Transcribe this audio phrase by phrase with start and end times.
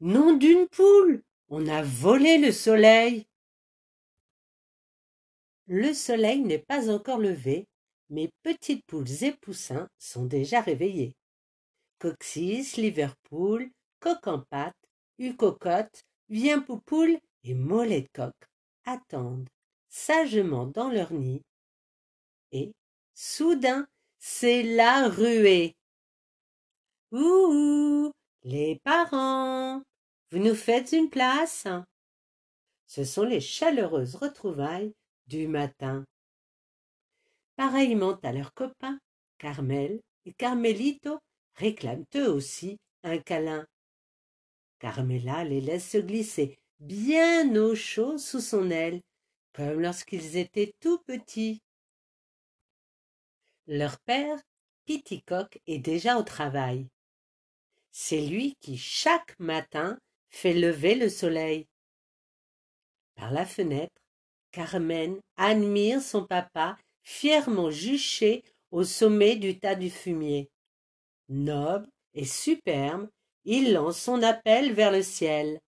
[0.00, 1.22] Nom d'une poule.
[1.48, 3.26] On a volé le soleil.
[5.66, 7.68] Le soleil n'est pas encore levé,
[8.08, 11.14] mes petites poules et poussins sont déjà réveillés.
[11.98, 14.76] Coccyx, Liverpool, Coq en pâte,
[15.18, 18.34] Ucocotte, Vient Poupoule et Mollet de coq
[18.84, 19.48] attendent
[19.88, 21.42] sagement dans leur nid.
[22.52, 22.72] Et,
[23.14, 23.86] soudain,
[24.18, 25.76] c'est la ruée.
[27.10, 28.12] Ouh,
[28.44, 29.82] les parents,
[30.30, 31.66] vous nous faites une place
[32.86, 34.94] Ce sont les chaleureuses retrouvailles
[35.26, 36.04] du matin.
[37.56, 38.98] Pareillement à leurs copains,
[39.38, 41.18] Carmel et Carmelito
[41.54, 43.66] réclament eux aussi un câlin.
[44.78, 49.00] Carmela les laisse se glisser bien au chaud sous son aile,
[49.52, 51.60] comme lorsqu'ils étaient tout petits.
[53.66, 54.40] Leur père,
[54.84, 56.88] Piticoque, est déjà au travail.
[57.90, 59.98] C'est lui qui, chaque matin,
[60.30, 61.66] fait lever le soleil.
[63.14, 64.00] Par la fenêtre,
[64.52, 70.50] Carmen admire son papa fièrement juché au sommet du tas du fumier.
[71.28, 73.08] Noble et superbe,
[73.44, 75.60] il lance son appel vers le ciel.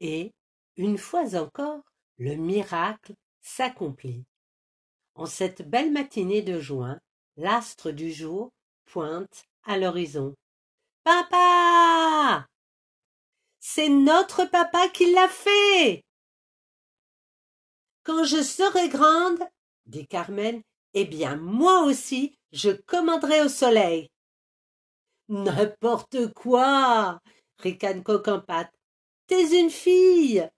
[0.00, 0.32] Et,
[0.76, 1.82] une fois encore,
[2.18, 4.24] le miracle s'accomplit.
[5.14, 6.98] En cette belle matinée de juin,
[7.36, 8.50] l'astre du jour
[8.86, 10.34] pointe à l'horizon.
[11.04, 12.46] Papa
[13.60, 16.02] C'est notre papa qui l'a fait
[18.04, 19.40] Quand je serai grande,
[19.86, 20.62] dit Carmen,
[20.94, 24.08] eh bien moi aussi je commanderai au soleil.
[25.28, 27.20] N'importe quoi
[27.58, 28.72] ricane Coq-en-pâte.
[29.26, 30.48] T'es une fille.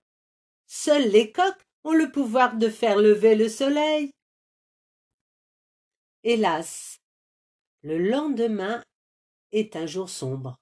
[0.66, 4.10] Seuls les coqs ont le pouvoir de faire lever le soleil.
[6.26, 7.02] Hélas,
[7.82, 8.82] le lendemain
[9.52, 10.56] est un jour sombre.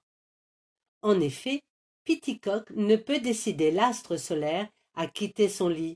[1.01, 1.61] En effet,
[2.03, 5.95] Piticoque ne peut décider l'astre solaire à quitter son lit.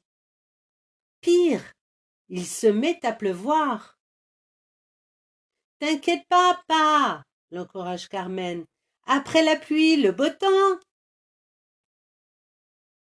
[1.20, 1.74] Pire,
[2.30, 3.98] il se met à pleuvoir.
[5.80, 8.66] T'inquiète pas, papa, l'encourage Carmen.
[9.06, 10.80] Après la pluie, le beau temps.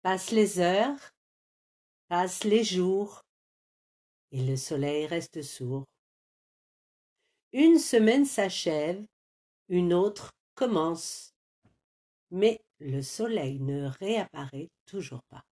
[0.04, 1.12] Passent les heures,
[2.08, 3.24] passent les jours,
[4.32, 5.86] et le soleil reste sourd.
[7.54, 9.06] Une semaine s'achève,
[9.68, 11.34] une autre commence.
[12.30, 15.44] Mais le soleil ne réapparaît toujours pas.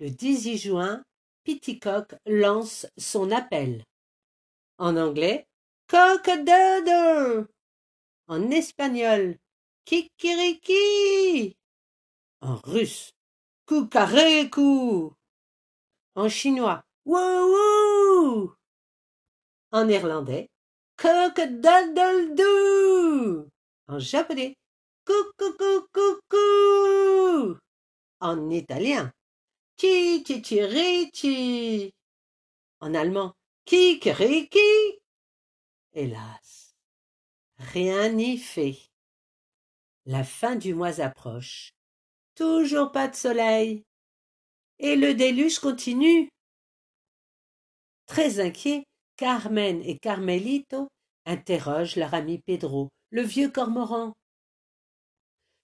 [0.00, 1.02] Le 18 juin,
[1.44, 3.84] Piticock lance son appel.
[4.78, 5.46] En anglais,
[5.86, 7.46] cock-doodle.
[8.26, 9.36] En espagnol,
[9.84, 11.54] kikiriki.
[12.40, 13.12] En russe,
[13.66, 15.12] kukareku.
[16.16, 18.54] En chinois, wouhou.
[19.72, 20.48] En néerlandais,
[23.88, 24.54] En japonais,
[25.06, 25.56] coucou
[25.94, 27.58] coucou
[28.20, 29.10] En italien,
[29.78, 31.94] chi chi
[32.80, 33.32] En allemand,
[33.64, 35.00] kikeriki.
[35.94, 36.74] Hélas,
[37.56, 38.76] rien n'y fait.
[40.04, 41.72] La fin du mois approche.
[42.34, 43.84] Toujours pas de soleil.
[44.78, 46.28] Et le déluge continue.
[48.06, 48.84] Très inquiet,
[49.20, 50.88] Carmen et Carmelito
[51.26, 54.14] interrogent leur ami Pedro, le vieux cormoran.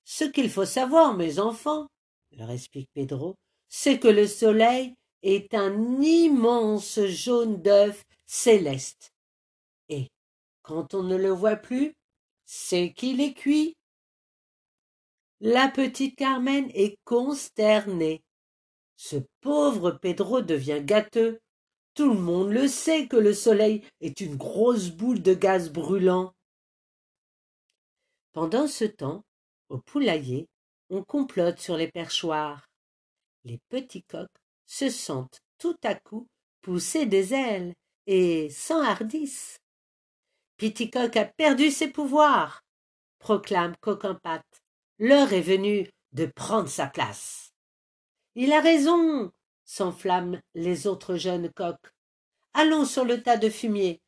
[0.04, 1.86] Ce qu'il faut savoir, mes enfants,
[2.32, 3.34] leur explique Pedro,
[3.70, 9.08] c'est que le soleil est un immense jaune d'œuf céleste.
[9.88, 10.08] Et
[10.60, 11.94] quand on ne le voit plus,
[12.44, 13.74] c'est qu'il est cuit.
[15.40, 18.20] La petite Carmen est consternée.
[18.98, 21.40] Ce pauvre Pedro devient gâteux.
[21.96, 26.34] Tout le monde le sait que le soleil est une grosse boule de gaz brûlant.
[28.32, 29.24] Pendant ce temps,
[29.70, 30.46] au poulailler,
[30.90, 32.68] on complote sur les perchoirs.
[33.44, 34.28] Les petits coqs
[34.66, 36.26] se sentent tout à coup
[36.60, 37.72] pousser des ailes
[38.06, 39.56] et s'enhardissent.
[40.58, 42.62] Piticoque a perdu ses pouvoirs,
[43.18, 44.60] proclame Coq en pâte.
[44.98, 47.54] L'heure est venue de prendre sa place.
[48.34, 49.32] Il a raison,
[49.66, 51.92] s'enflamment les autres jeunes coqs.
[52.54, 54.00] Allons sur le tas de fumier.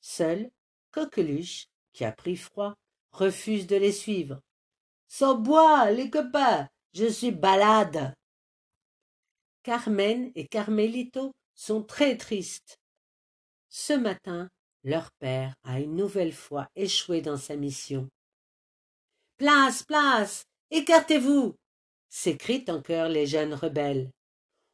[0.00, 0.50] Seul
[0.90, 2.74] Coqueluche, qui a pris froid,
[3.12, 4.40] refuse de les suivre.
[5.06, 8.14] Sans bois, les copains, je suis balade.
[9.62, 12.80] Carmen et Carmelito sont très tristes.
[13.68, 14.48] Ce matin,
[14.82, 18.08] leur père a une nouvelle fois échoué dans sa mission.
[19.36, 21.56] Place, place, écartez-vous
[22.08, 24.10] s'écrient en chœur les jeunes rebelles.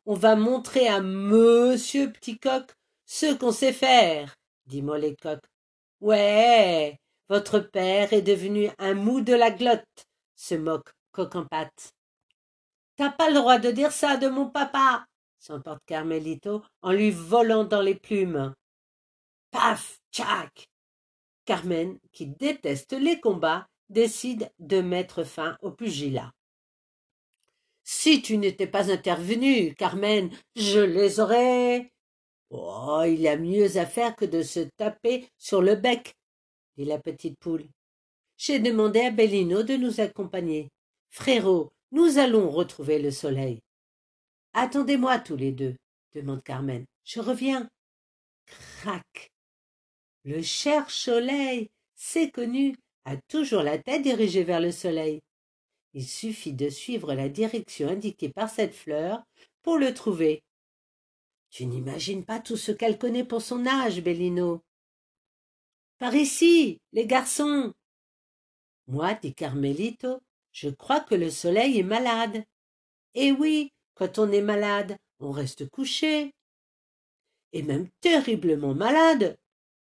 [0.06, 2.70] On va montrer à Monsieur Petit Coq
[3.06, 4.34] ce qu'on sait faire,
[4.66, 5.40] dit Mollet-Coq.
[6.00, 11.32] Ouais, votre père est devenu un mou de la glotte, se moque Coq.
[12.96, 15.06] T'as pas le droit de dire ça de mon papa,
[15.38, 18.54] s'emporte Carmelito en lui volant dans les plumes.
[19.50, 20.69] Paf, tchac.
[21.44, 26.32] Carmen, qui déteste les combats, décide de mettre fin au pugilat.
[27.84, 31.93] Si tu n'étais pas intervenu, Carmen, je les aurais.
[32.50, 36.14] Oh, il y a mieux à faire que de se taper sur le bec,
[36.76, 37.67] dit la petite poule.
[38.37, 40.70] J'ai demandé à Bellino de nous accompagner.
[41.11, 43.61] Frérot, nous allons retrouver le soleil.
[44.52, 45.76] Attendez-moi tous les deux,
[46.14, 46.85] demande Carmen.
[47.05, 47.69] Je reviens.
[48.46, 49.31] Crac.
[50.25, 55.20] Le cher soleil, c'est connu, a toujours la tête dirigée vers le soleil.
[55.94, 59.22] Il suffit de suivre la direction indiquée par cette fleur
[59.62, 60.42] pour le trouver.
[61.50, 64.62] Tu n'imagines pas tout ce qu'elle connaît pour son âge, Bellino.
[65.98, 67.74] Par ici, les garçons.
[68.86, 72.42] Moi, dit Carmelito, je crois que le soleil est malade.
[73.14, 76.34] Eh oui, quand on est malade, on reste couché.
[77.52, 79.36] Et même terriblement malade,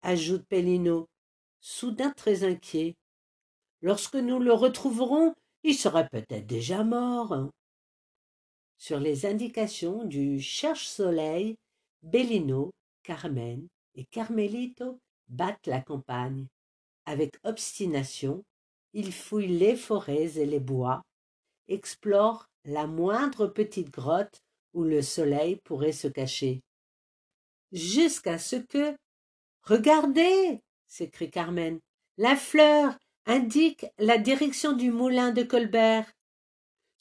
[0.03, 1.09] ajoute Pellino,
[1.61, 2.97] soudain très inquiet.
[3.81, 7.51] Lorsque nous le retrouverons, il sera peut-être déjà mort.
[8.79, 11.57] Sur les indications du cherche-soleil,
[12.03, 12.73] Bellino,
[13.03, 14.99] Carmen et Carmelito
[15.29, 16.47] battent la campagne.
[17.05, 18.45] Avec obstination,
[18.93, 21.03] ils fouillent les forêts et les bois,
[21.69, 24.43] explorent la moindre petite grotte
[24.75, 26.61] où le soleil pourrait se cacher.
[27.73, 28.97] Jusqu'à ce que.
[29.63, 30.61] Regardez.
[30.89, 31.79] s'écrie Carmen.
[32.19, 36.11] La fleur indique la direction du moulin de Colbert.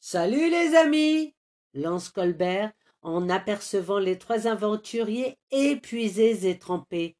[0.00, 1.34] Salut les amis.
[1.74, 2.72] lance Colbert
[3.02, 7.16] en apercevant les trois aventuriers épuisés et trempés.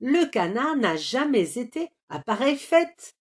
[0.00, 3.14] Le canard n'a jamais été à pareille fête.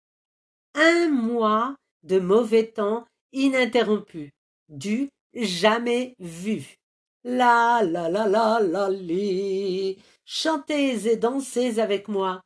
[0.74, 4.32] Un mois de mauvais temps ininterrompu,
[4.70, 6.76] du jamais vu.
[7.24, 10.02] La la la la la li.
[10.26, 12.42] Chantez et dansez avec moi.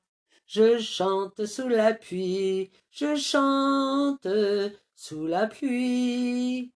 [0.56, 4.28] Je chante sous la pluie, je chante
[4.94, 6.72] sous la pluie.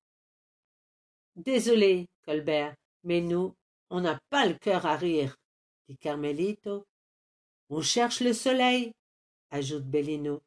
[1.36, 3.54] Désolé, Colbert, mais nous,
[3.92, 5.38] on n'a pas le cœur à rire,
[5.88, 6.88] dit Carmelito.
[7.70, 8.94] On cherche le soleil,
[9.52, 10.42] ajoute Bellino.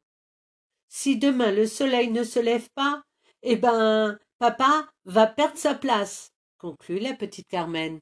[0.88, 3.00] Si demain le soleil ne se lève pas,
[3.42, 8.00] eh ben, papa va perdre sa place, conclut la petite Carmen.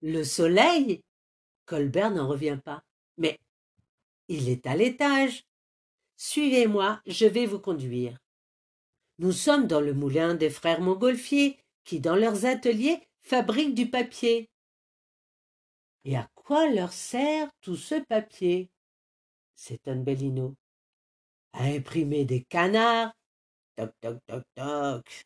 [0.00, 1.02] Le soleil?
[1.66, 2.82] Colbert n'en revient pas.
[3.18, 3.38] Mais
[4.28, 5.44] il est à l'étage.
[6.16, 8.18] Suivez-moi, je vais vous conduire.
[9.18, 14.50] Nous sommes dans le moulin des frères Montgolfier, qui, dans leurs ateliers, fabriquent du papier.
[16.04, 18.70] Et à quoi leur sert tout ce papier?
[19.54, 20.54] s'étonne Bellino.
[21.52, 23.12] À imprimer des canards.
[23.76, 25.24] Toc toc toc toc.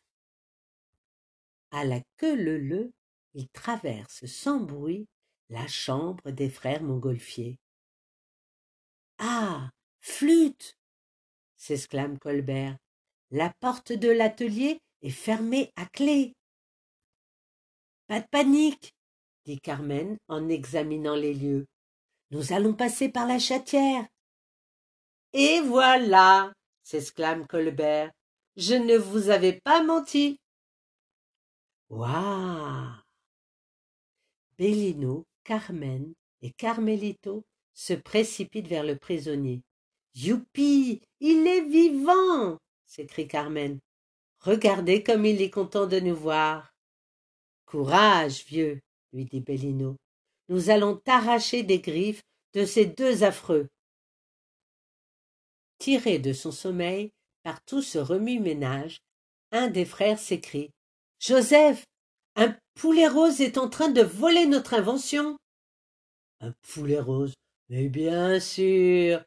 [1.71, 2.93] À la queue leu
[3.33, 5.07] il traverse sans bruit
[5.49, 7.59] la chambre des frères Montgolfier.
[9.25, 9.69] Ah.
[10.01, 10.77] Flûte.
[11.55, 12.75] s'exclame Colbert.
[13.31, 16.33] La porte de l'atelier est fermée à clé.
[18.07, 18.93] Pas de panique,
[19.45, 21.67] dit Carmen en examinant les lieux.
[22.31, 24.05] Nous allons passer par la chatière.
[25.31, 26.51] Et voilà,
[26.83, 28.11] s'exclame Colbert.
[28.57, 30.37] Je ne vous avais pas menti.
[31.89, 32.91] Waouh
[34.57, 39.61] Bellino, Carmen et Carmelito se précipitent vers le prisonnier.
[40.15, 42.57] Youpi Il est vivant
[42.93, 43.79] s'écrie Carmen.
[44.39, 46.73] Regardez comme il est content de nous voir.
[47.65, 49.97] Courage, vieux, lui dit Bellino.
[50.49, 52.21] Nous allons t'arracher des griffes
[52.53, 53.67] de ces deux affreux.
[55.79, 57.11] Tiré de son sommeil
[57.41, 58.99] par tout ce remue-ménage,
[59.51, 60.71] un des frères s'écrie.
[61.19, 61.83] Joseph,
[62.35, 65.37] un poulet rose est en train de voler notre invention.
[66.41, 67.33] Un poulet rose?
[67.73, 69.23] Mais bien sûr.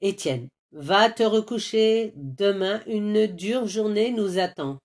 [0.00, 2.12] Étienne, va te recoucher.
[2.14, 4.78] Demain, une dure journée nous attend.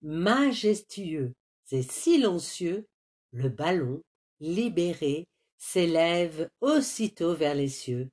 [0.00, 1.34] Majestueux
[1.70, 2.86] et silencieux,
[3.32, 4.00] le ballon,
[4.40, 5.26] libéré,
[5.58, 8.08] s'élève aussitôt vers les cieux.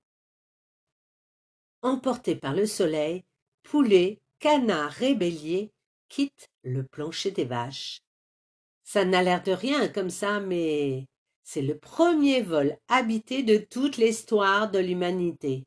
[1.82, 3.24] Emporté par le soleil,
[3.64, 5.72] poulet, canard rébellier
[6.10, 8.00] quittent le plancher des vaches.
[8.84, 11.06] Ça n'a l'air de rien comme ça, mais
[11.48, 15.64] c'est le premier vol habité de toute l'histoire de l'humanité.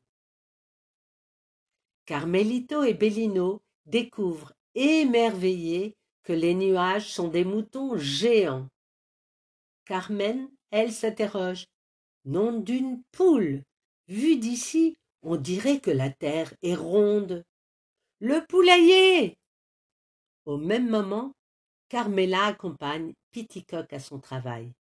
[2.04, 8.68] Carmelito et Bellino découvrent émerveillés que les nuages sont des moutons géants.
[9.86, 11.64] Carmen, elle, s'interroge.
[12.26, 13.62] Nom d'une poule.
[14.06, 17.42] Vu d'ici, on dirait que la terre est ronde.
[18.18, 19.38] Le poulailler.
[20.44, 21.32] Au même moment,
[21.88, 24.74] Carmela accompagne Piticoque à son travail.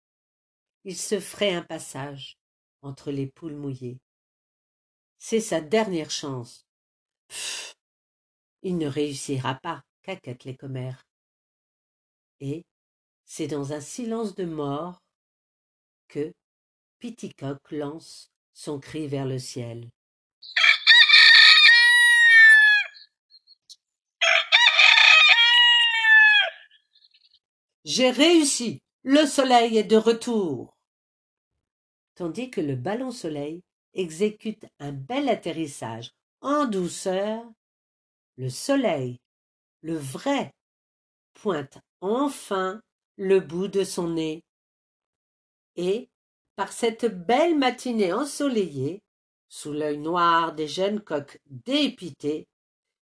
[0.89, 2.39] Il se ferait un passage
[2.81, 4.00] entre les poules mouillées.
[5.19, 6.65] C'est sa dernière chance.
[7.27, 7.75] Pfff.
[8.63, 11.05] Il ne réussira pas, caquette les commères.
[12.39, 12.65] Et
[13.24, 15.03] c'est dans un silence de mort
[16.08, 16.34] que
[16.98, 19.91] Piticoque lance son cri vers le ciel.
[27.84, 28.81] J'ai réussi.
[29.03, 30.78] Le soleil est de retour.
[32.19, 36.11] Tandis que le ballon soleil exécute un bel atterrissage
[36.41, 37.49] en douceur,
[38.35, 39.21] le soleil,
[39.83, 40.53] le vrai,
[41.33, 42.81] pointe enfin
[43.15, 44.43] le bout de son nez.
[45.77, 46.09] Et,
[46.57, 49.01] par cette belle matinée ensoleillée,
[49.47, 52.49] sous l'œil noir des jeunes coqs dépités,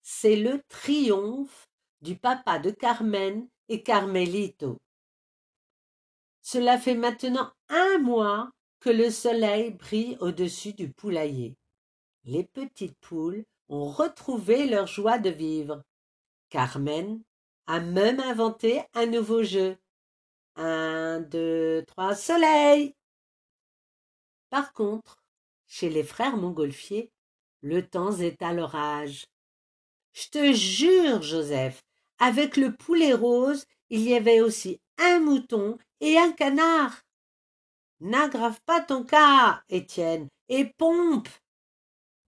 [0.03, 1.71] c'est le triomphe
[2.03, 4.77] du papa de Carmen et Carmelito.
[6.43, 11.57] Cela fait maintenant un mois que le soleil brille au-dessus du poulailler.
[12.25, 15.83] Les petites poules ont retrouvé leur joie de vivre.
[16.51, 17.23] Carmen
[17.67, 19.77] a même inventé un nouveau jeu.
[20.57, 22.95] Un, deux, trois, soleil.
[24.51, 25.23] Par contre,
[25.67, 27.11] chez les frères Montgolfier,
[27.61, 29.27] le temps est à l'orage.
[30.13, 31.83] Je te jure, Joseph,
[32.19, 37.03] avec le poulet rose, il y avait aussi un mouton et un canard.
[38.01, 41.29] N'aggrave pas ton cas, Étienne, et pompe.